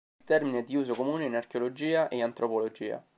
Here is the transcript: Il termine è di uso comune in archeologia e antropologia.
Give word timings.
Il 0.17 0.25
termine 0.25 0.57
è 0.57 0.63
di 0.63 0.75
uso 0.75 0.95
comune 0.95 1.25
in 1.25 1.35
archeologia 1.35 2.07
e 2.07 2.23
antropologia. 2.23 3.05